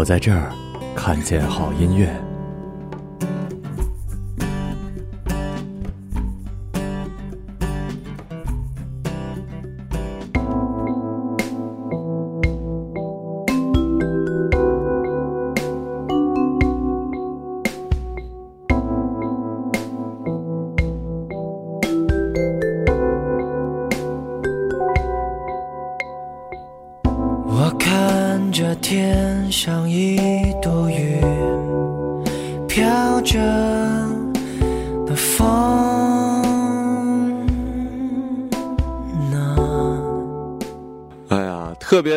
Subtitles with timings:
[0.00, 0.50] 我在这儿
[0.96, 2.19] 看见好音乐。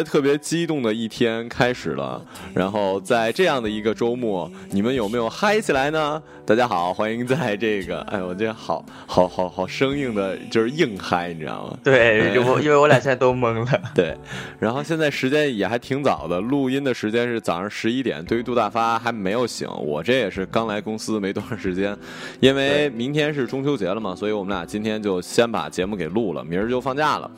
[0.04, 2.24] 特别激动的一天开始了。
[2.54, 6.22] 然后在这样的一个周末，你们有没有嗨起来呢？
[6.46, 11.78] 大家好，欢迎在这个，哎，我这好好好好生硬的，就是硬嗨，你知道吗？
[11.84, 13.82] 对，我因为我俩现在都懵了。
[13.96, 14.18] 对，
[14.60, 18.24] 然后现在时间也还挺早的，录音的时间是早上十一点。
[18.26, 21.98] 对于杜大发还没有醒，我这也是刚来公司没多长时间，
[22.42, 27.32] 因为明天是中秋节了嘛，所以我们俩今天就先把节目给录了，明儿就放假了。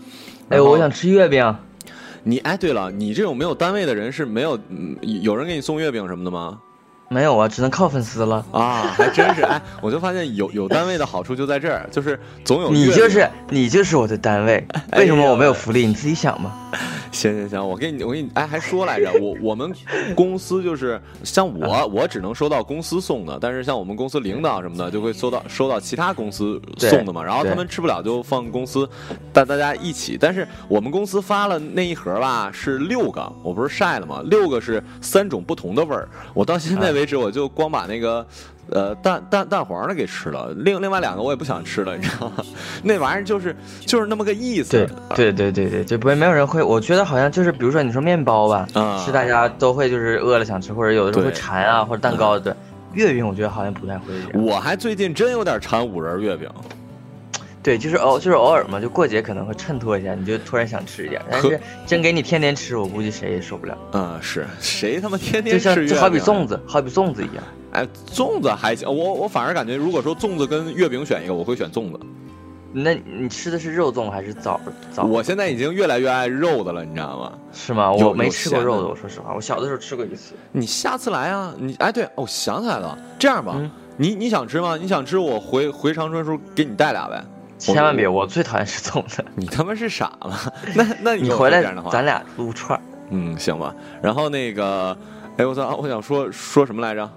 [0.50, 1.56] 哎，我想吃月饼。
[2.28, 4.60] 你哎，对了，你这种没有单位的人是没有，
[5.22, 6.60] 有人给你送月饼什么的吗？
[7.10, 8.46] 没有啊，只能靠粉丝了。
[8.52, 15.86] 啊，还真是哎，我就发现有有单位的好处就在这儿，就是总有你就是你就是我的单位，哎为什么我没有福利？
[15.86, 16.52] 你自己想吧。
[17.12, 19.72] 行行行，我给你，我给你，哎，还说来着，我我们
[20.16, 28.90] 公司就是像我，我只能收到公司送的，但是像我们公司领导什么的，就会收到收到其他公司送的嘛，然后他们吃不了就放公司，
[29.32, 30.18] 带大家一起。
[30.20, 34.22] 但是我们公司发了那一盒吧，是六个，我不是晒了吗？
[34.26, 38.26] 六个是三种不同的味儿，我到现在为止我就光把那个。
[38.72, 42.44] 呃，蛋蛋蛋黄的给吃了，另另外两个我也不想吃了，你知道吗？
[42.82, 44.72] 那玩意儿就是就是那么个意思。
[44.72, 46.64] 对对对对对，就不会没有人会。
[46.64, 52.52] 我觉得好像就是，比如说你说面包吧，嗯是大家都会就是饿了想吃，或者有的时候会馋啊，或者蛋糕对。
[52.94, 54.06] 月饼我觉得好像不太会。
[54.34, 56.50] 我还最近真有点馋五仁月饼。
[57.66, 61.20] 对，就是偶就是偶尔嘛，就过节可能会衬托一下，你就突然想吃一点。
[61.32, 63.76] 但是真给你天天吃，我估计谁也受不了。
[63.94, 67.44] 嗯，是谁他妈天天吃就好比粽子，好比粽子一样。
[67.72, 72.00] 哎，粽子还行，我我反而感觉，如果说粽子跟月饼选一个，我会选粽子。
[72.72, 74.62] 那你吃的是肉粽还是枣
[74.94, 75.06] 枣？
[75.06, 77.34] 我现在已经越来越爱肉的了，你知道吗？
[77.52, 77.92] 是吗？
[77.92, 80.36] 我没吃过肉的，我说实话，我小的时候吃过一次。
[80.52, 81.52] 你下次来啊！
[81.58, 84.78] 你哎，对，哦，我想起来了，这样吧，嗯你你想吃吗？
[84.80, 87.24] 你想吃，我回回长春时候给你带俩呗。
[87.58, 89.24] 千万别，我最讨厌吃粽子。
[89.36, 90.38] 你他妈是傻吗？
[90.76, 91.62] 那那有你回来
[91.92, 92.82] 咱俩撸串儿。
[93.10, 93.74] 嗯，行吧。
[94.02, 94.98] 然后那个，
[95.38, 97.10] 哎，我操，我想说说什么来着？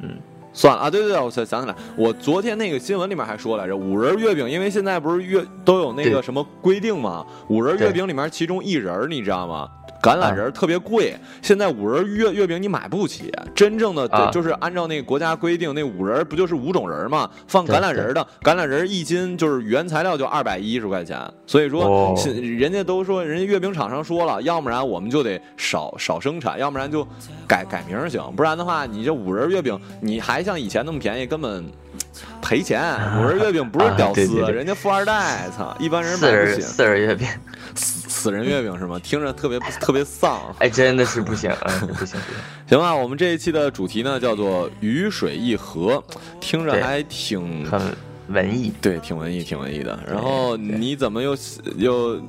[0.00, 0.18] 嗯，
[0.52, 9.68] 算了啊，对对对，我想想起来，我昨天那个新闻里面还说来着，五仁月饼，因为现在不是月都有那个什么规定嘛，五仁月饼里面其中一仁你知道吗？
[10.06, 14.30] 橄榄仁儿特别贵，现在五仁月月饼你买不起，真正的、啊。
[14.30, 17.28] 就是按照那个国家规定，那五仁不就是五种仁儿嘛？
[17.48, 22.14] 放橄榄仁儿的，橄榄仁儿一斤就是原材料就二百一十块钱，所以说哦。
[22.36, 27.06] 人家都说，人家月饼厂商说了，要不然我们就得少少生产，要不然就
[27.46, 31.64] 改改名儿行，不然的话，你这五仁月饼你还像以前那么便宜，根本
[32.42, 32.82] 赔钱。
[33.20, 34.54] 五仁月饼不是屌丝，啊对对对。
[34.54, 36.52] 人家富二代，操，一般人买不起。
[36.52, 37.26] 仁四仁月饼，
[38.16, 38.98] 死死人月饼是吗？
[39.02, 40.40] 听着特别 特别丧。
[40.58, 42.40] 哎，真的是不行，嗯， 不行不行。
[42.68, 46.02] 行吧，我们这一期的主题呢叫做“雨水一河”，
[46.40, 47.80] 听着还挺很
[48.28, 48.72] 文艺。
[48.80, 49.98] 对，挺文艺，挺文艺的。
[50.08, 51.36] 然后你怎么又
[51.76, 52.20] 又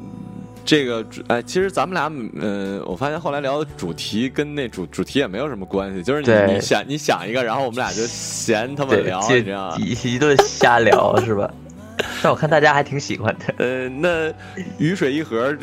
[0.65, 1.41] 这个哎？
[1.41, 9.77] 其实咱们俩，嗯、我发现后来聊的主题跟那主主题也没有什么关系，就是你你想你想一个，然后我们俩就闲他妈，聊，就你知道吗？
[9.79, 11.49] 一一顿瞎聊是吧？
[12.21, 13.53] 但我看大家还挺喜欢的。
[13.57, 14.31] 呃，那
[14.77, 15.55] 雨水一盒，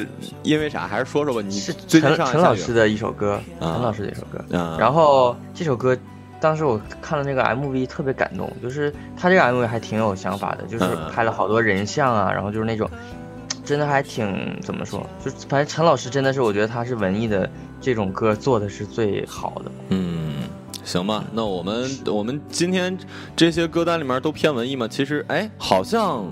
[0.42, 0.86] 因为啥？
[0.86, 1.40] 还是说说吧。
[1.44, 4.58] 你是最陈陈老师的一首歌，啊陈老师的一首歌。
[4.58, 5.96] 啊，然后这首歌，
[6.40, 12.90] 当时我看了那个 MV，特别感动，就是他这个 MV 还挺有想法的，就是嗯拍了好多人像啊，然后就是那种，
[13.64, 17.48] 真的还挺怎么说，就反正陈老师真的是，我觉得他是文艺的
[17.80, 19.70] 这种歌做的是最好的。
[19.90, 20.32] 嗯，
[20.84, 22.96] 行吧，那我们我们今天
[23.34, 24.86] 这些歌单里面都偏文艺吗？
[24.86, 26.24] 其实哎，好像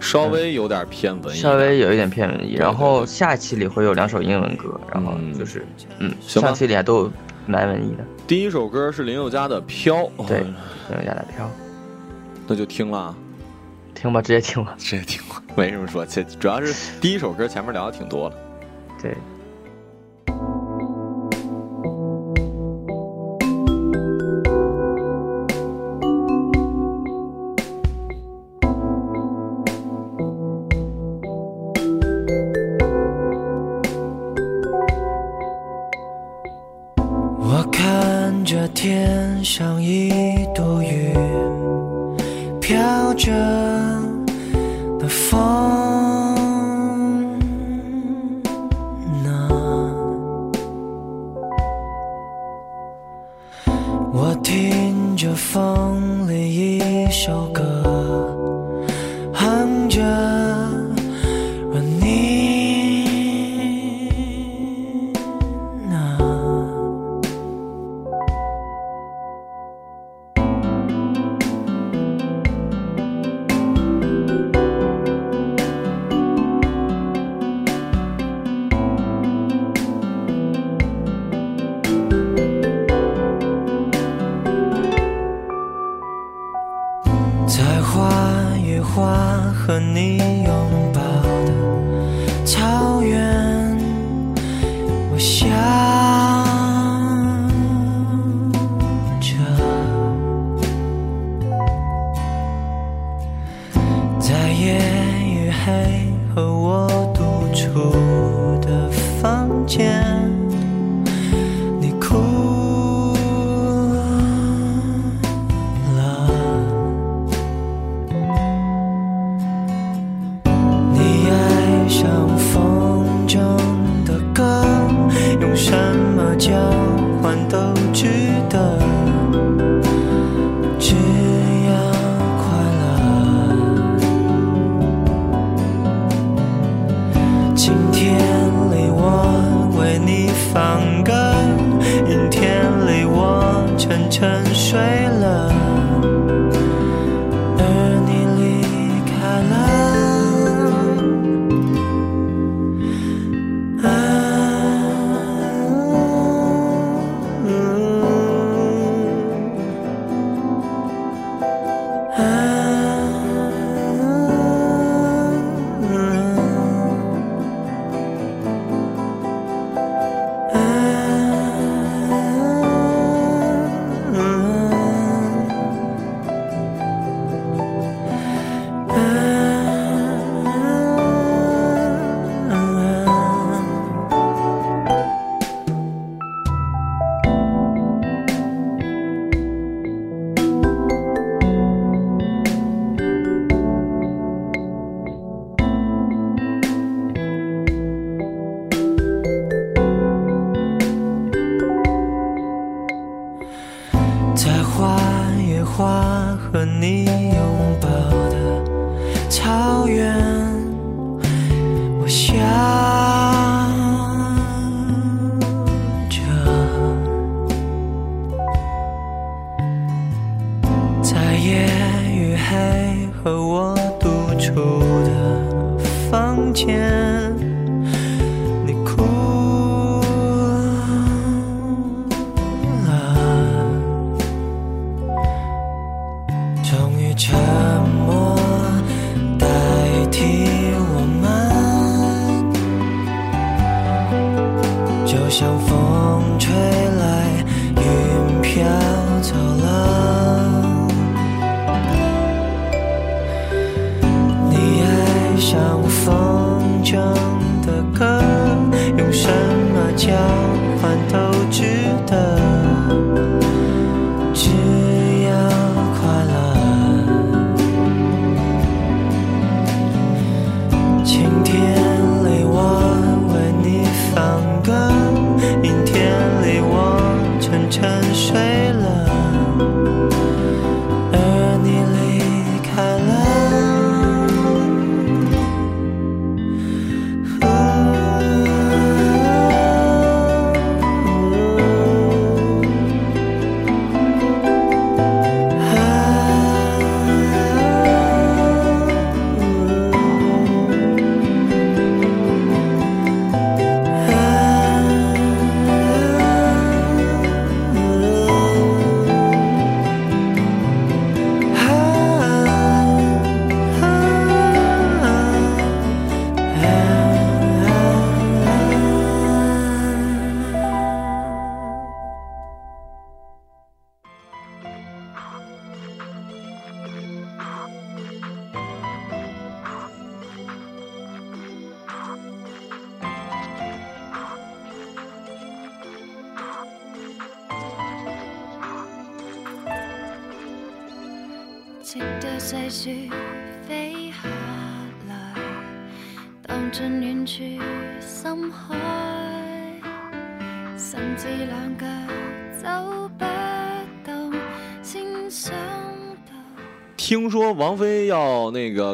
[0.00, 5.66] 稍微有点偏文艺的，稍微有一点偏文艺，然后下一期里会有两首英文歌，然后嗯就是，
[5.98, 7.12] 嗯，行上期里还都有
[7.46, 8.04] 蛮文艺的。
[8.26, 10.44] 第一首歌是林宥嘉的《飘》，对哦，
[10.88, 11.50] 林宥嘉的飘，
[12.46, 13.14] 那就听了啊，
[13.94, 14.74] 听吧，直接听吧。
[14.78, 18.36] 直接听吧，没什么说，这主要是第一首歌前面聊的挺多了。
[19.02, 19.14] 对，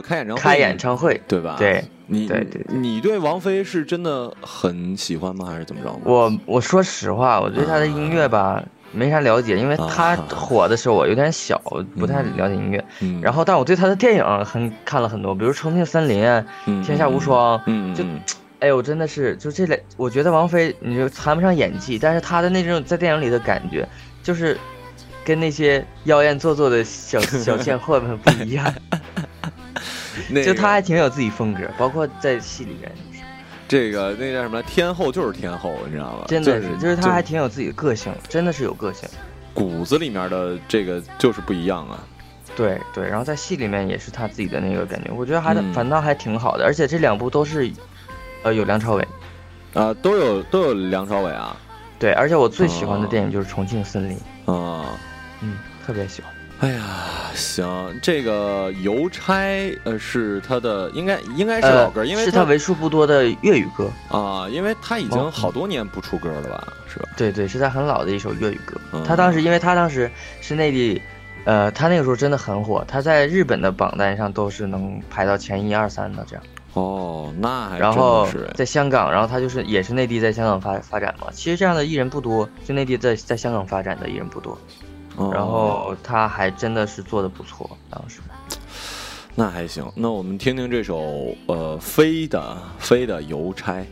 [0.06, 1.56] 开演唱会，开演唱会，对吧？
[1.58, 5.46] 对，你对对对你对王菲是真的很喜欢吗？
[5.46, 6.00] 还是怎么着？
[6.04, 11.60] 我我说实话，我对她的音乐吧没啥了解，因为她火的时候我有点小，
[11.98, 12.82] 不太了解音乐。
[13.00, 16.24] 嗯，然后，但我对她的电影很看了很多，比如《重庆森林》
[16.84, 17.58] 天下无双》，
[17.94, 18.04] 就
[18.60, 23.86] 哎呦，真的是就这类，我觉得王菲，你就谈不上演技，但是她的那种在电影里的感觉，
[24.22, 24.56] 就是
[25.24, 28.72] 跟那些妖艳做作的小小贱货们不一样，
[30.30, 32.92] 那个就他还挺有自己风格，包括在戏里面，
[33.68, 34.62] 这个那叫什么？
[34.62, 36.24] 天后就是天后，你知道吗？
[36.28, 39.08] 真的是，就是他还挺有自己的个性，真的是有个性。
[39.52, 41.98] 骨子里面的这个就是不一样啊。
[42.54, 47.70] 对对，然后在戏里面也是他自己的那个感觉，我觉得还嗯反倒还挺好的，而且这两部都是，
[48.42, 49.06] 呃，有梁朝伟。
[49.74, 51.54] 啊，都有都有梁朝伟啊，
[51.98, 54.16] 对，而且我最喜欢的哦电影就是《重庆森林》，
[54.50, 54.86] 啊，
[55.42, 56.32] 嗯，特别喜欢。
[56.60, 63.90] 哎呀，行，这个邮差呃是他的，应该应该是老歌，因为呃是他为数不多的粤语歌。
[64.08, 67.08] 啊，因为他已经哦好多年不出歌了吧，是吧？
[67.14, 68.80] 对对，是他很老的一首粤语歌。
[68.92, 70.10] 嗯他当时，因为他当时
[70.40, 71.02] 是内地，
[71.44, 76.42] 呃，他那个时候真的很火，他在日本的榜单上都是能排到前一二三的这样。
[76.72, 81.26] 哦，那然后在香港，然后他就是也是内地在香港发发展嘛。
[81.32, 84.58] 其实这样的艺人不多，就内地在在香港发展的艺人不多。
[85.16, 88.20] 哦然后他还真的是做的不错，当时。
[89.34, 93.84] 那还行，那我们听听这首呃飞的飞的邮差。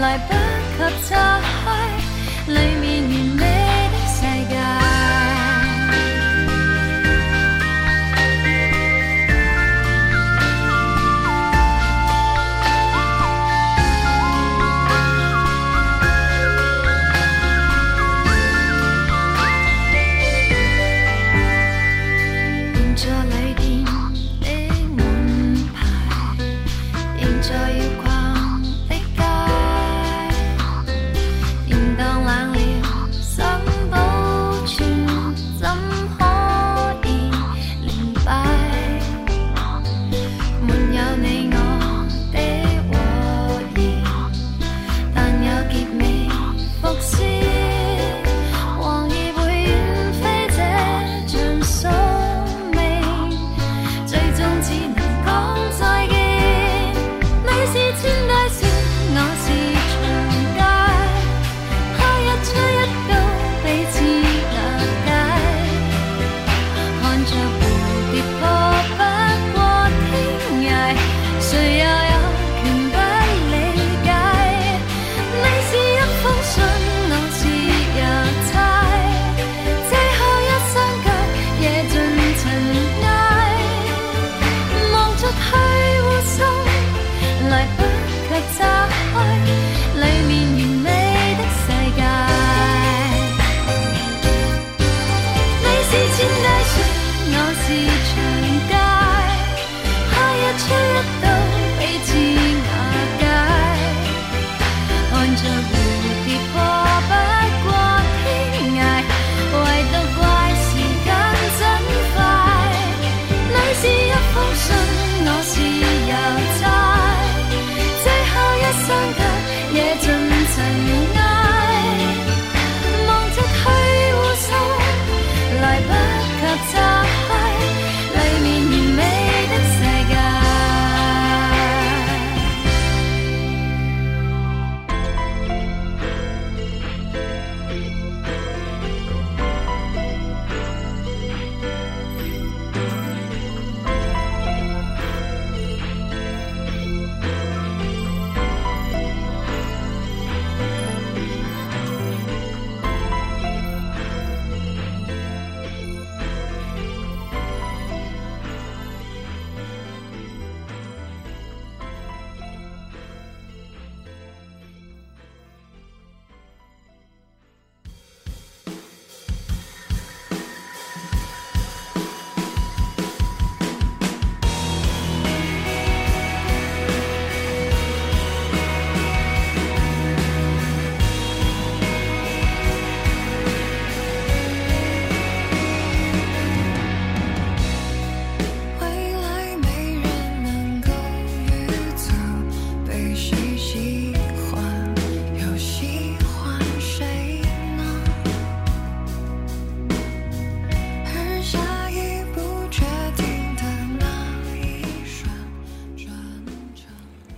[0.00, 1.16] 来不及拆
[1.64, 1.66] 开，
[2.52, 3.35] 里面完
[89.94, 90.55] 里面有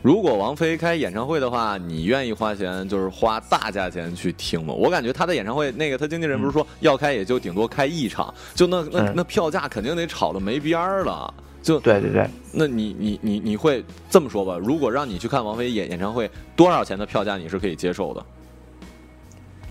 [0.08, 4.72] 如果王菲开演唱会的话，你愿意花钱就是花大价钱去听吗？
[4.72, 11.34] 我感觉她的演唱会，那个她经纪人不是说要开也就顶多开一场，就那那嗯那票价肯定得炒的没边儿了。
[11.62, 14.56] 就对对对，那你你你你会这么说吧？
[14.56, 18.24] 如果让你去看王菲演演唱会，多少钱的票价你是可以接受的？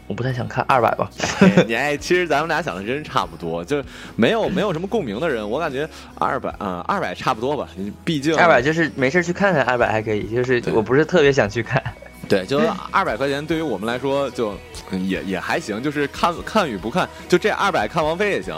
[0.07, 1.09] 我不太想看二百吧。
[1.67, 3.83] 你哎，其实咱们俩想的真差不多，就是
[4.15, 7.67] 没有没有什么共鸣的人，我感觉二百啊，二百差不多吧。
[8.03, 11.83] 毕竟二百就是没事去看看，二百还可以，就是我不是特别想去看。
[12.27, 12.59] 对，就
[12.91, 14.57] 二百块钱对于我们来说就
[14.91, 18.55] 嗯也也还行，就是看看与不看，就这二百看王菲也行。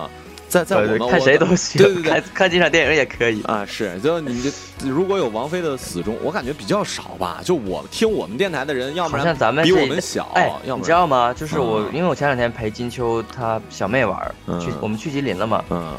[0.50, 3.42] 在在我们看谁都行，对对对看看几场电影也可以。
[3.44, 7.40] 啊，是，就你这如果有王菲的死忠，我感觉比较少吧。
[7.44, 11.34] 就我听我们电台的人，要不然好像咱们比我们小，哎，你知道吗？
[11.34, 14.20] 就是我，嗯因为我前两天陪金秋她小妹玩
[14.60, 15.94] 去我们去吉林了嘛，嗯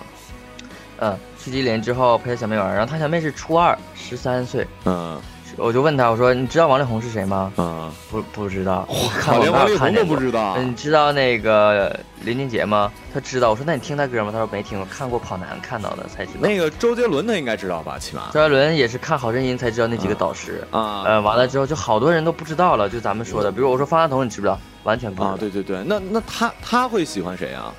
[0.99, 5.21] 嗯，去吉林之后陪她小妹玩，然后她小妹是初二，十三岁，嗯
[5.57, 7.53] 我就问他，我说你知道王力宏是谁吗？
[7.57, 10.15] 嗯，不不知道，我广告连王力宏看见过。
[10.15, 10.55] 都不知道。
[10.57, 12.91] 嗯，你知道那个林俊杰吗？
[13.13, 13.51] 他知道。
[13.51, 14.31] 我说那你听他歌吗？
[14.33, 16.41] 他说没听，过看过跑男看到的才知道。
[16.41, 17.99] 那个周杰伦他应该知道吧？
[17.99, 20.63] 起码周杰伦也是看好声音才知道那几个导师。
[20.71, 24.59] 啊呃，完了之后就好多人都不知道了，就咱们说的，比如我说方大同，你知不知道？
[24.85, 25.35] 完全不知道。
[25.35, 27.73] 啊，对对对，那那他他会喜欢谁啊？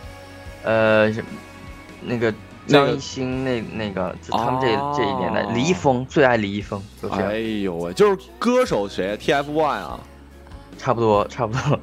[0.64, 1.12] 呃，
[2.02, 2.32] 那个
[2.68, 10.00] 张艺兴那那个，就他们这、哦这一年代，李易峰最爱李易峰，哎呦喂，就是歌手谁？TFBOY 啊？
[10.78, 11.80] 差不多 差不多。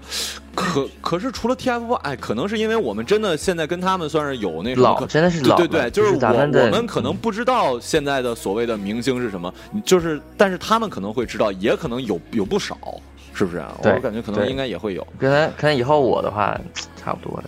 [0.56, 9.52] 可可是除了 TFBOY，哎，可能是因为我们真的现在跟他们算是有那种老真的是老对对对，就是咱们的我们可能不知道现在的所谓的明星是什么，
[9.84, 12.76] 就是但是他们可能会知道，也可能有有不少，
[13.32, 13.72] 是不是啊？
[13.84, 15.06] 我感觉可能应该也会有。
[15.16, 16.58] 可能可能以后我的话
[16.96, 17.44] 差不多了。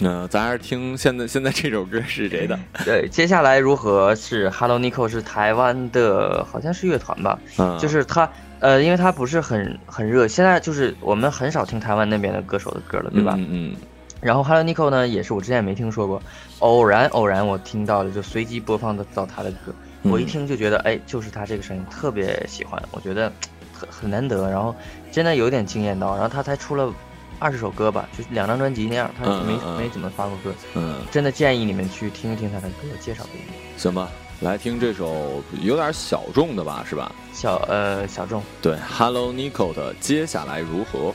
[0.00, 2.58] 嗯、咱还是听现在现在这首歌是谁的？
[2.84, 8.28] 对，接下来如何是 Hello Nico 是台湾的，好像是乐团吧，嗯，就是他。
[8.58, 13.34] 呃，因为他不是很很热，现在就是我们很少听台湾那边的歌手的歌了，对吧？
[13.36, 13.76] 嗯嗯
[14.22, 16.22] 然后 Hello Nico 呢，也是我之前也没听说过，
[16.60, 23.30] 偶然偶然我听到了，就随机播放的到他的歌，嗯我一听就觉得，哎，就是他这个声音，特别喜欢，我觉得
[23.74, 24.74] 很很难得，然后
[25.12, 26.90] 真的有点惊艳到，然后他才出了
[27.38, 33.54] 二十首歌吧，就是两张专辑那样，他没、没怎么发过歌，嗯，真的建议你们去听一听他的歌，介绍给你。
[33.78, 34.08] 行吧，
[34.40, 37.12] 来听这首有点小众的吧，是吧？
[37.32, 41.14] 小呃小众，对，Hello Nico 的接下来如何？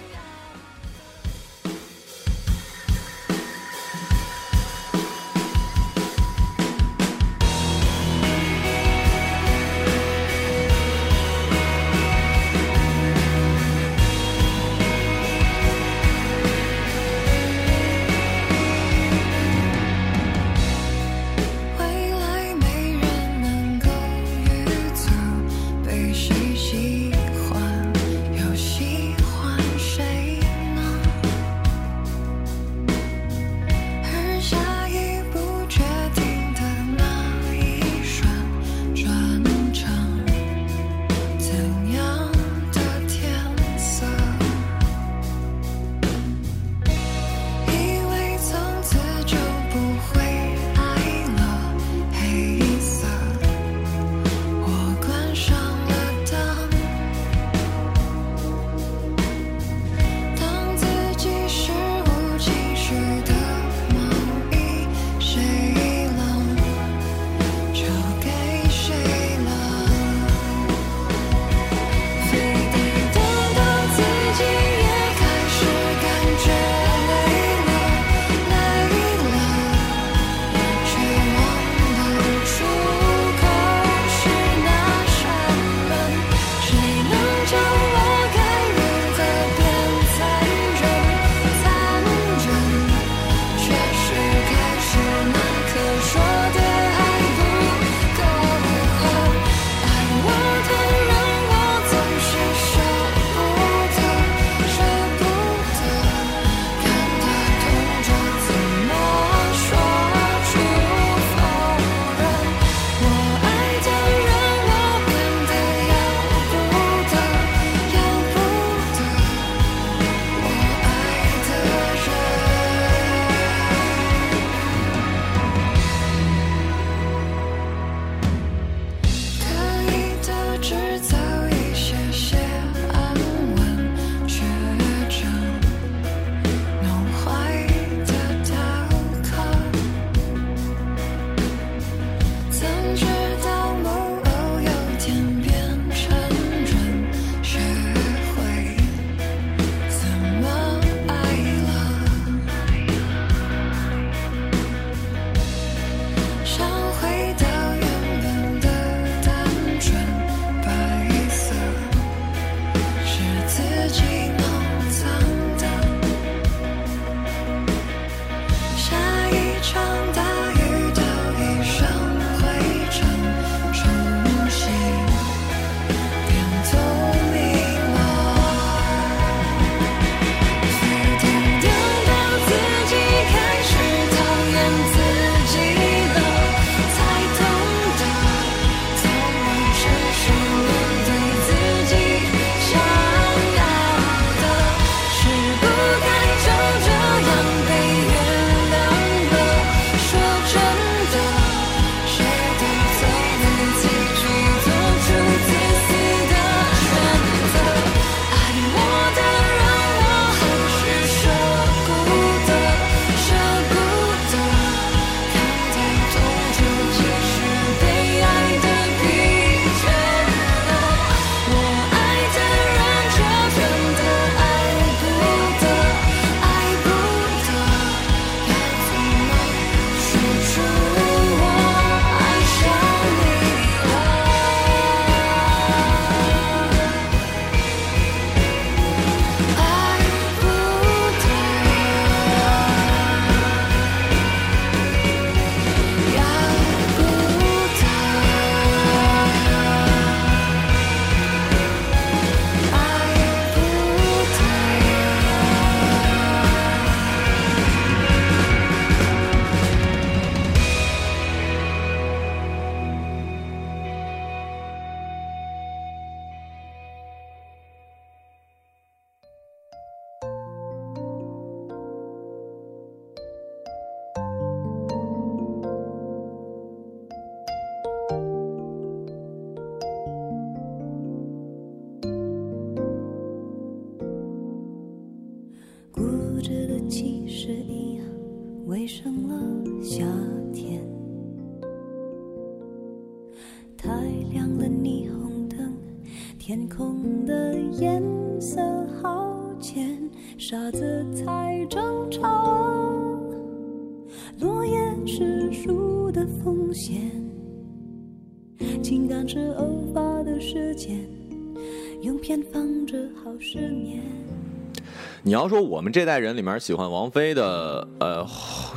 [315.41, 318.25] 要说我们这代人里面喜欢王菲的，呃，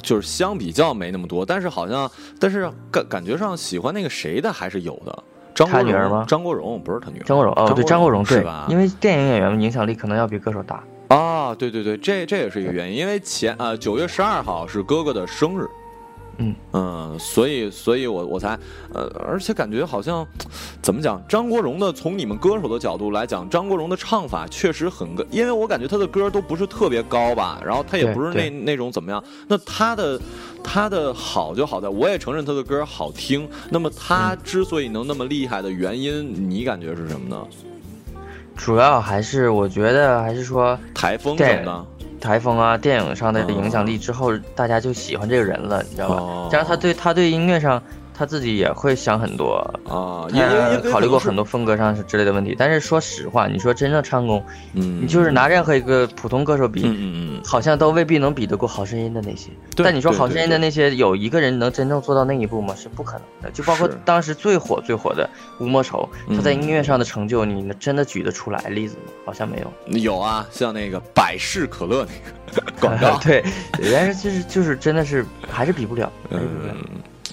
[0.03, 5.25] 就是相比较没那么多，但是好像，但是感感觉上喜欢那个谁的还是有的。
[5.55, 7.23] 张国荣他女儿吗张国荣不是他女儿。
[7.25, 8.67] 张国荣哦，对张国荣对是吧？
[8.71, 10.83] 因为电影演员影响力可能要比歌手大。
[11.09, 15.69] 啊，对对对，这这也是一个原因，因为前呃九月十二号是哥哥的生日，
[16.39, 18.59] 嗯嗯，所以所以我我才
[18.93, 20.27] 呃，而且感觉好像
[20.83, 30.21] 怎么讲，张国荣的从你们歌手的角度来讲，张国荣的唱法确实很个，因为我感觉他的歌都不是特别高吧，然后他也不是那那种怎么样，那他的
[30.63, 37.47] 他的好就好在，我也承认他的歌好听，那么他之所以能那么厉害的原因，你感觉是什么呢？
[38.57, 41.87] 主要还是我觉得还是说台风什对么的？
[42.25, 46.15] 台风啊、电影上的哦影响力之后，大家就喜欢这个人了，你知道吧？
[46.17, 47.83] 哦加上他对他对音乐上
[48.17, 49.55] 他自己也会想很多，
[49.89, 52.55] 啊，因为因为他考虑过很多风格上是之类的问题。
[52.57, 54.43] 但是说实话，你说真正唱功，
[54.75, 59.51] 嗯，你就是拿任何一个普通歌手比，嗯嗯嗯，好像都未必能比得过《好声音》的那些。
[59.77, 62.73] 但你说《好声音》的那些，有一个人能真正做到那一步吗？
[62.77, 63.51] 是不可能的。
[63.51, 69.13] 就包括当时最火最火的吴莫愁，他在嗯音乐上的成就，你真的举得出来例子吗？
[69.27, 69.99] 好像没有。
[69.99, 73.43] 有啊，像那个百事可乐那个 广告， 对，
[73.93, 76.75] 但是就是就是真的是还是比不了，还是比不了。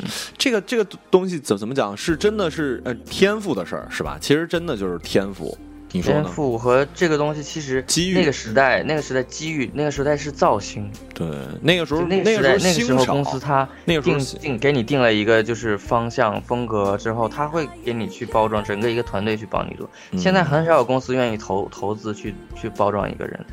[0.01, 1.95] 嗯，这个这个东西怎怎么讲？
[1.95, 4.17] 是真的是呃天赋的事儿，是吧？
[4.19, 5.57] 其实真的就是天赋，
[5.91, 6.25] 你说天？
[6.25, 10.89] 赋和这个东西，其实机遇那个时代，那个时代机遇，那个时代是造星。
[11.13, 11.27] 对，
[11.61, 19.87] 那个时候那个时候那个时候公司它定那个时候定给你定了一个就是方向风格之后，他会给你去包装整个一个团队去帮你做。
[20.11, 23.45] 嗯现在很少有公司愿意投投资去去包装一个人，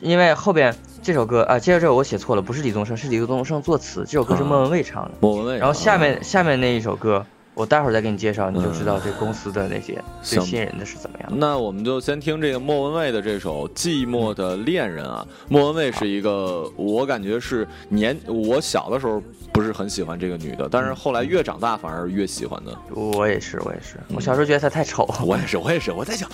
[0.00, 5.10] 因为后边这首歌啊，接着这首我写错了，不是李宗盛，是李宗盛作词，这首歌是啊莫文蔚唱的。
[5.20, 11.28] 莫文蔚，然后下面啊下面那一首歌，我待会儿再给你介绍，你就知道嗯这公司的那些最行吸引人的是怎么样。
[11.36, 15.26] 那我们就先听这个莫文蔚的这首《寂寞的恋人》啊。
[15.48, 22.74] 莫文蔚是一个，我感觉是年我小的时候不是很喜欢这个女的，但是后来越长大反而越喜欢的。
[22.94, 25.06] 我也是，我也是，我小时候觉得她太丑。
[25.26, 26.30] 我也是，我也是，我在想，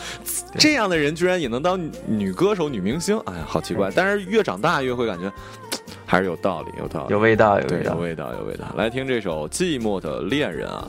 [0.58, 3.90] 这样的人居然也能当女女歌手、女明星，哎呀，好奇怪。
[3.92, 5.32] 但是越长大越会感觉，
[6.04, 7.94] 还是有道理，有道理，有味道，有，味道。
[7.94, 8.66] 有味道，有味道。
[8.76, 10.86] 来听这首《寂寞的恋人》啊。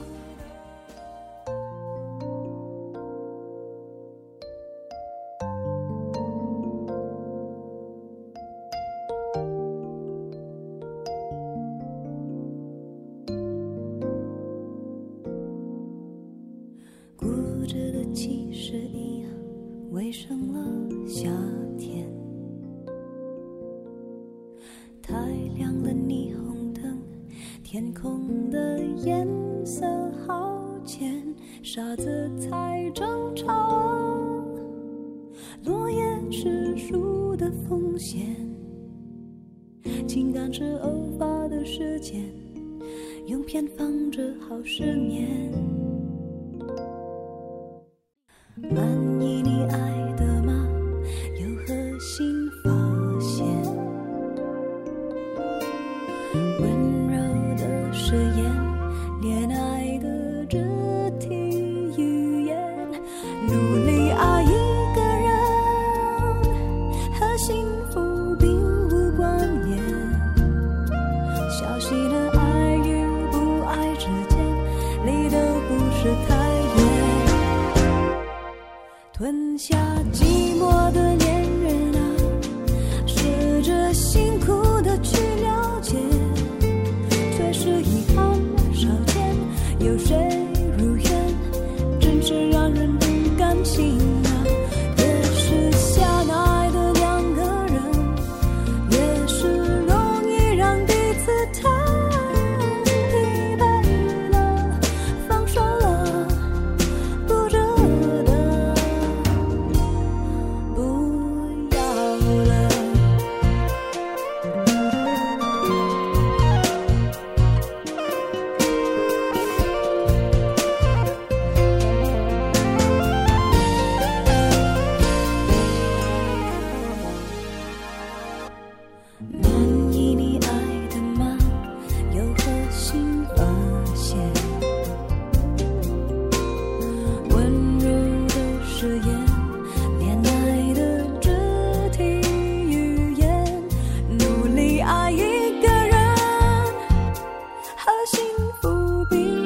[148.05, 148.21] 幸
[148.61, 149.36] 福比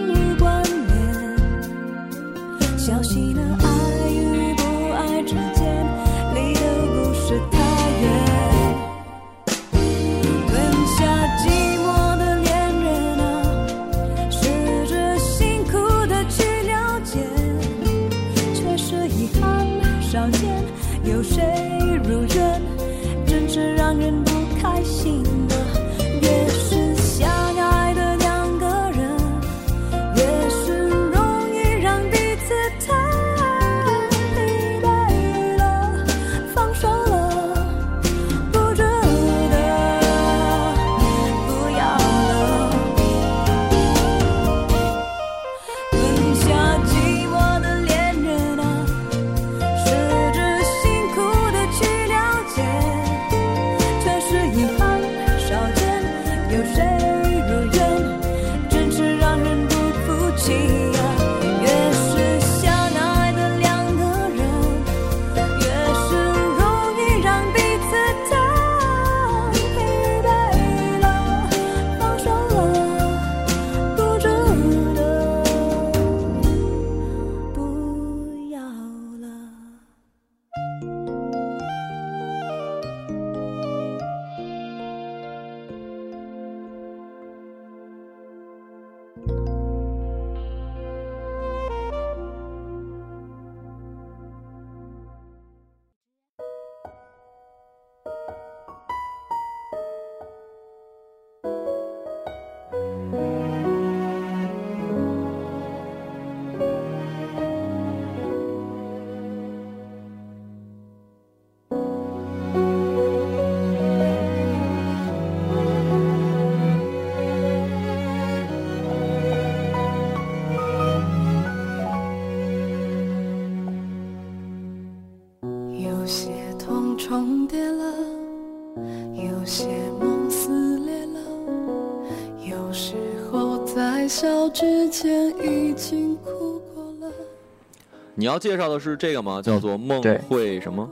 [138.22, 139.42] 你要介绍的是这个吗？
[139.42, 140.88] 叫做梦会什么？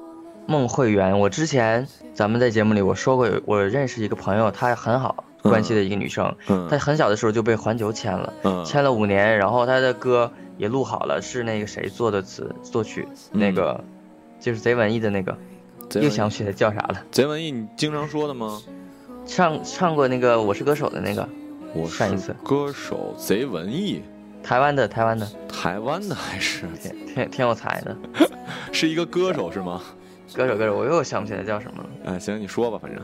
[0.47, 5.51] 梦会员，我之前咱们在节目里我说过，我认识一个朋友，她很好嗯。
[5.51, 6.67] 关系的一个女生，嗯。
[6.71, 8.65] 她很小的时候就被环球签了，嗯。
[8.65, 13.39] 签了五年，然后她的歌也录好了，是那个谁做的词作曲，嗯。
[13.39, 13.79] 那个
[14.39, 15.37] 就是贼文艺的那个，
[16.01, 18.59] 又想不起来叫啥了，贼文艺，你经常说的吗？
[19.27, 21.29] 唱唱过那个《我是歌手》的那个，
[21.75, 22.29] 我上一次。
[22.29, 24.01] 是歌手，贼文艺，
[24.49, 27.95] 台湾的台湾的，台湾的还是挺挺挺有才的
[28.73, 29.79] 是一个歌手是吗？
[30.33, 31.89] 歌手歌手，我又想不起来叫什么了。
[32.05, 32.99] 哎，行，你说吧，反正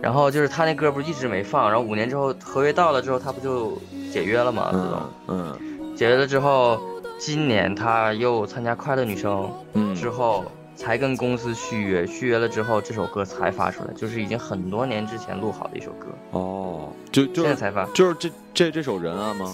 [0.00, 3.76] 然后就是他那歌不是一直没放，然后五年之后合约到了之后，他不就
[4.12, 5.58] 解约了嘛，对吧嗯？
[5.60, 6.80] 嗯解约了之后，
[7.18, 10.44] 今年他又参加快乐女声嗯，之后，
[10.76, 17.84] 才跟公司续约，续约了之后，这首歌才发出来，就是已经很多年之前录好的一首歌，哦，就就现在才发。
[17.86, 19.52] 就是这这这首人啊吗？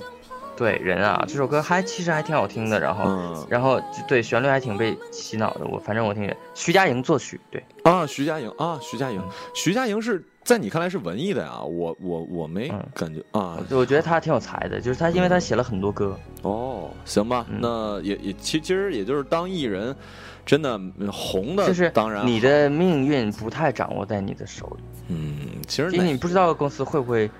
[0.56, 3.46] 对人啊，这首歌还其实还挺好听的，然后、嗯。
[3.48, 11.60] 然后就对旋律还挺被洗脑的，我反正我听，徐佳莹作曲，对，啊，徐佳莹啊，徐佳莹嗯，徐佳莹是在你看来是文艺的呀？
[11.62, 12.84] 我我我没嗯。
[12.94, 13.58] 感觉啊。
[13.70, 17.58] 我我觉得她挺有才的，就是她因为她写了很多歌，哦，行吧，嗯。
[17.60, 19.94] 那也也其其实也就是当艺人，
[20.46, 25.36] 真的嗯红的就是当然你的命运不太掌握在你的手里，嗯，
[25.66, 27.30] 其实你不知道公司会不会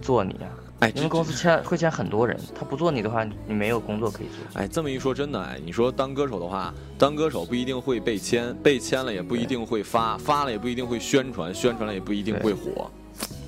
[0.00, 0.50] 做你啊。
[0.80, 4.60] 哎，这因为公司签会签很多人，他不做你的话，你没有工作可以做。
[4.60, 12.90] 哎，这么一说，真的哎，你说当歌手的话，当歌手不一定会被签，被签了也不一定会发，发了也不一定会宣传，宣传了也不一定会火。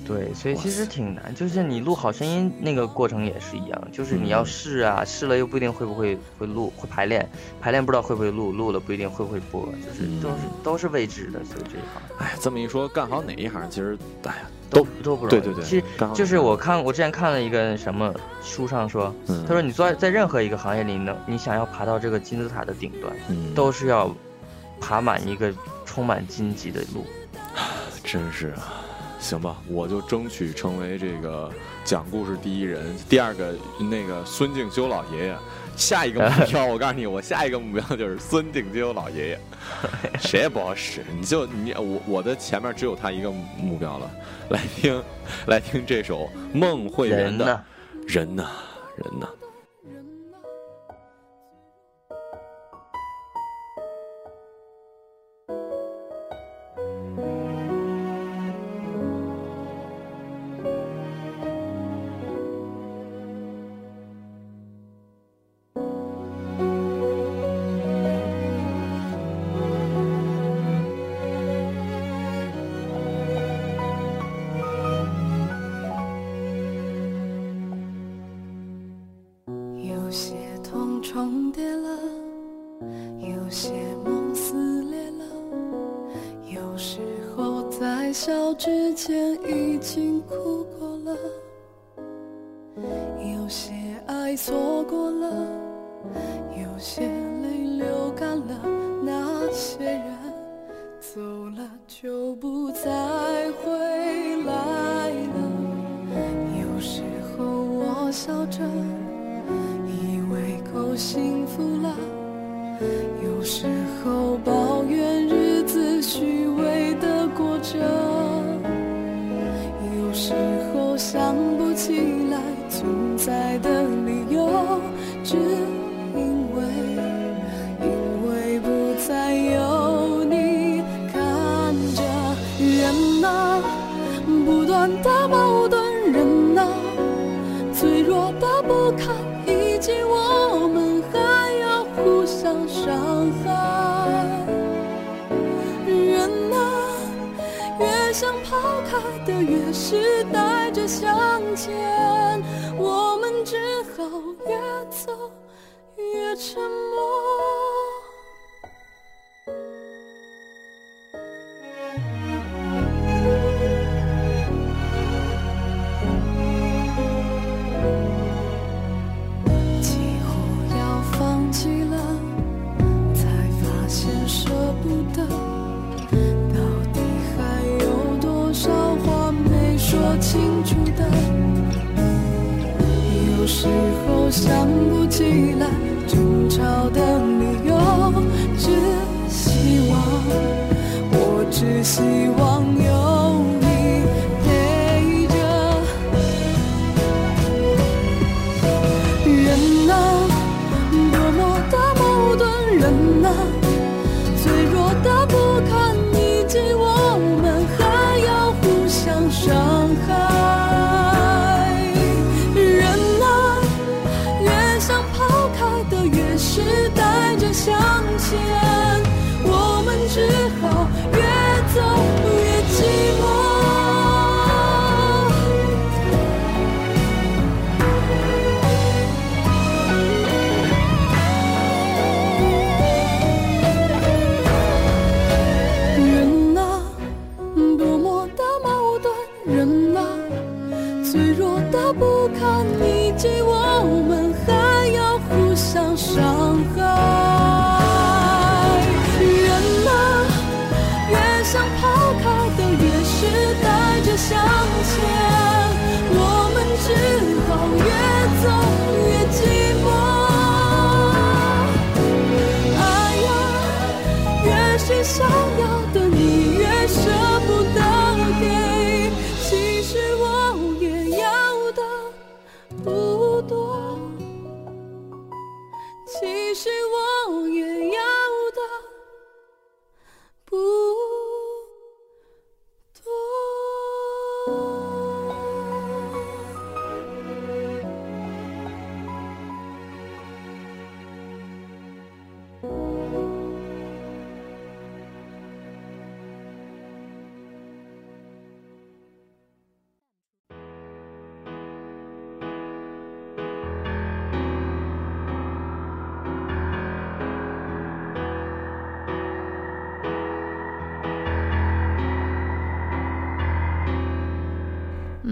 [0.05, 1.33] 对，所以其实挺难。
[1.33, 7.27] 就是你录好声音那个过程也是一样，就是你要嗯试啊，试了又不一定会不会会录，会排练，
[7.61, 11.43] 排练不知道会不会录，录了不一定会不会播，就是都是、嗯都是未知的。
[11.45, 15.29] 所以这一行哎，这么一说，干好哪一行，其实哎呀，都都不容易。
[15.29, 15.83] 对对对其实
[16.13, 24.13] 就是我看我之前看了一个什么书上说，嗯他说你做在任何一个行业里能你想要爬到这个金字塔的顶端，嗯都是要
[24.81, 25.53] 爬满一个
[25.85, 27.05] 充满荆棘的路。
[28.03, 28.82] 真是啊。
[29.23, 31.49] 行吧，我就争取成为这个
[31.85, 32.93] 讲故事第一人。
[33.07, 33.55] 第二个，
[33.89, 35.37] 那个孙敬修老爷爷。
[35.77, 39.39] 下一个目标， 我告诉你，我下一个目标就是孙敬修老爷爷，
[40.19, 41.03] 谁也不好使。
[41.17, 44.11] 你就你我我的前面只有他一个目标了。
[44.49, 45.03] 来听，
[45.47, 47.61] 来听这首孟慧圆的人呢？
[48.13, 48.49] 《人呐
[48.97, 49.27] 人呐》。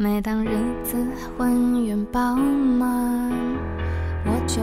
[0.01, 0.49] 每当日
[0.83, 0.97] 子
[1.37, 3.31] 浑圆饱满，
[4.25, 4.59] 我就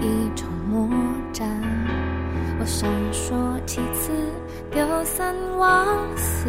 [0.00, 0.88] 一筹莫
[1.32, 1.48] 展。
[2.60, 4.12] 我闪烁其词，
[4.70, 6.48] 丢三忘四。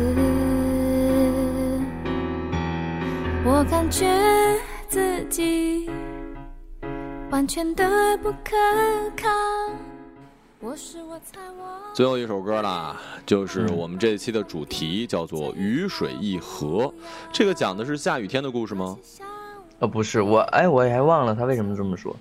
[3.44, 4.06] 我感觉
[4.88, 5.90] 自己
[7.32, 8.56] 完全的不可
[9.20, 9.28] 靠。
[10.60, 11.66] 我是我猜我。
[11.96, 12.96] 最后一首歌啦，
[13.30, 16.86] 就是我们这一期的主题，叫做《雨水一河》。
[17.32, 18.98] 这个讲的是下雨天的故事吗？
[19.78, 22.16] 呃，不是我，哎，我也还忘了他为什么这么说。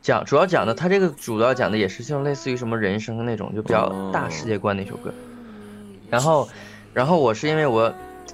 [0.00, 5.12] 讲主要讲的，他这个主要讲的也是像类似于什么人生那种，就比较大世界观的一首歌。
[6.08, 6.48] 然后，
[6.94, 7.92] 然后我是因为我，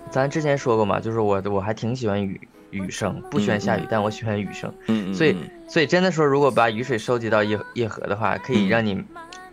[0.09, 4.73] 咱之前说过嘛，就是我我还挺喜欢雨雨声，不喜欢下雨，但我喜欢雨声。
[4.87, 5.35] 嗯，所以
[5.67, 9.03] 所以真的说，如果把雨水收集到一一河的话，可以让你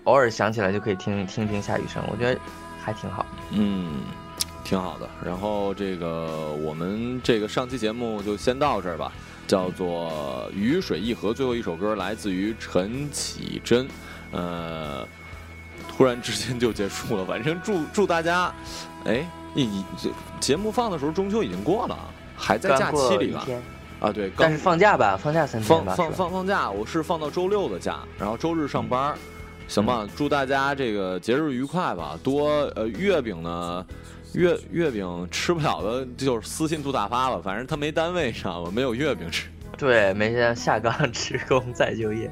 [0.04, 2.40] 偶尔想起来就可以听听听下雨声，我觉得
[2.88, 3.26] 还挺好。
[3.52, 3.96] 嗯，
[4.64, 5.10] 挺好的。
[5.22, 9.12] 然后这个我们这个上期节目就先到这儿吧，
[9.46, 11.32] 叫做《雨水一河》。
[11.34, 13.86] 最后一首歌来自于陈绮贞，
[14.32, 15.06] 呃，
[15.90, 17.26] 突然之间就结束了。
[17.26, 18.54] 反正祝祝大家，
[19.04, 20.10] 哎，你这
[20.40, 22.00] 节目放的时候，中秋已经过了，
[22.38, 23.46] 还在假期里吧？
[24.00, 29.18] 啊，对，刚但是放假吧，放假三天吧，放放放放假，我是放到周六的假，然后周日上班儿，
[29.68, 30.00] 行吧？
[30.04, 32.18] 嗯祝大家这个节日愉快吧！
[32.24, 33.86] 多呃月饼呢，
[34.34, 39.48] 月月饼吃不了的就是私信杜大发吧，反正他没单位知道吧，没有月饼吃。
[39.78, 42.32] 对，没想下岗 职工再就业。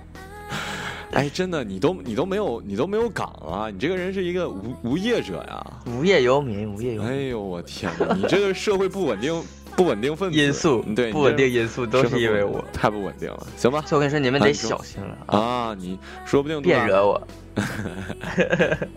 [1.11, 3.69] 哎，真的，你都你都没有你都没有岗啊！
[3.69, 5.65] 你这个人是一个无无业者呀！
[5.85, 8.13] 无业游民，无业游民，哎呦，我天哪！
[8.15, 9.33] 你这个社会不稳定
[9.75, 12.63] 不稳定分子因素对不稳定因素都是因为我。
[12.71, 13.81] 太不稳定了，行吧？
[13.85, 17.27] 所以我跟你说，你们得小心了啊，啊，你说不定别惹我。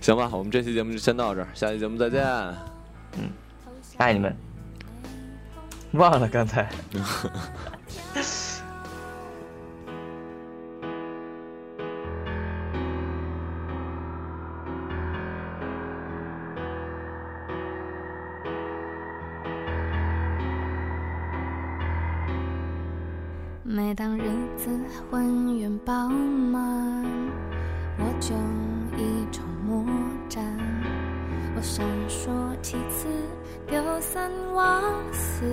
[0.00, 2.22] 行吧，我们这期节目就先到这儿，下期节目再见。
[3.16, 3.30] 嗯
[3.96, 4.36] 爱你们。
[5.92, 6.68] 忘了刚才。
[23.98, 24.22] 当日
[24.56, 24.70] 子
[25.10, 27.04] 浑圆饱满，
[27.98, 28.32] 我就
[28.96, 29.84] 一筹莫
[30.28, 30.40] 展。
[31.56, 32.30] 我闪烁
[32.62, 33.08] 其词，
[33.66, 34.80] 丢三忘
[35.12, 35.44] 四。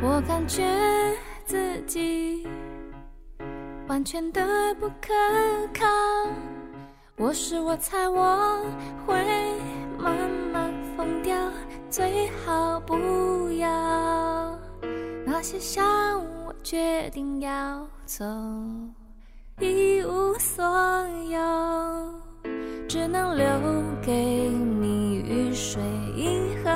[0.00, 0.62] 我感觉
[1.44, 1.58] 自
[1.88, 2.46] 己
[3.88, 5.12] 完全的不可
[5.74, 5.88] 靠。
[7.16, 8.64] 我是我猜我
[9.04, 9.16] 会
[9.98, 10.16] 慢
[10.52, 11.36] 慢疯掉，
[11.90, 14.19] 最好不要。
[15.40, 18.26] 那些伤我决定要走，
[19.58, 20.62] 一无所
[21.30, 22.14] 有，
[22.86, 23.46] 只能留
[24.02, 25.82] 给你雨水
[26.14, 26.70] 银河。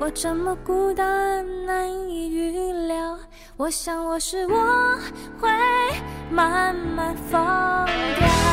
[0.00, 3.16] 我这么孤单，难以预料。
[3.56, 4.98] 我想我是我
[5.38, 5.48] 会
[6.32, 7.40] 慢慢疯
[8.18, 8.45] 掉。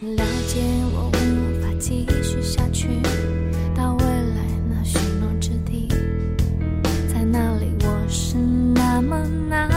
[0.00, 0.62] 了解
[0.94, 2.88] 我无法继续下去，
[3.74, 5.88] 到未来那许诺之地，
[7.06, 9.68] 在那里我是那么那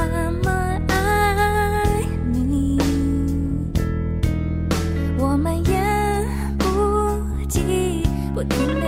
[0.41, 0.49] 么
[0.87, 2.79] 爱你，
[5.17, 5.77] 我们也
[6.57, 8.03] 不及，
[8.33, 8.79] 不停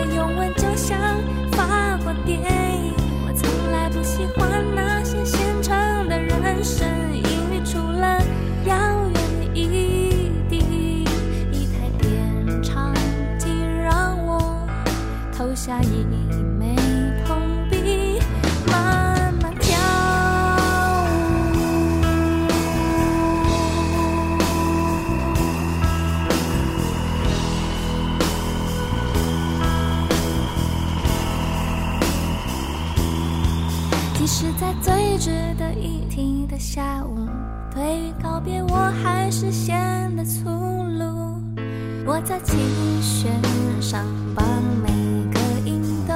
[42.28, 42.58] 在琴
[43.04, 43.40] 弦
[43.80, 44.04] 上
[44.34, 44.44] 把
[44.84, 44.90] 每
[45.32, 46.14] 个音都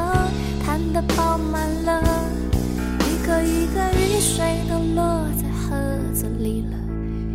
[0.66, 2.02] 弹得饱满了，
[3.02, 5.78] 一颗一颗雨水都落在盒
[6.12, 6.76] 子里了，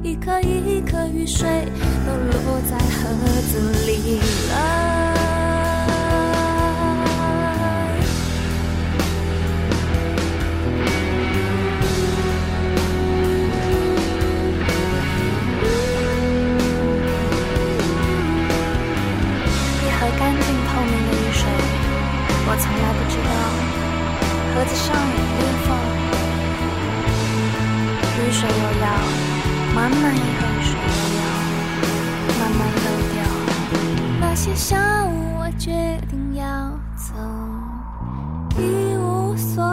[0.03, 1.49] 一颗一颗雨水
[2.05, 3.14] 都落在盒
[3.53, 3.53] 子
[3.84, 3.84] 里。
[28.45, 28.86] 水又要
[29.74, 31.24] 满满一盒雨水又要
[32.38, 33.16] 慢慢漏掉。
[34.20, 34.76] 那些下
[35.07, 36.45] 午我决定要
[36.95, 37.14] 走，
[38.59, 38.61] 一
[38.99, 39.64] 无所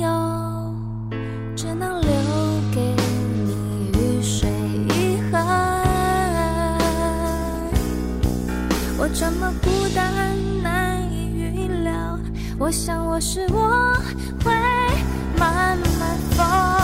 [0.00, 0.06] 有，
[1.54, 2.10] 只能留
[2.74, 2.94] 给
[3.44, 4.48] 你雨水
[4.94, 5.38] 一盒。
[8.98, 10.10] 我这么孤单，
[10.62, 12.18] 难以预料。
[12.58, 13.94] 我想我是我
[14.42, 14.54] 会
[15.38, 16.75] 慢慢放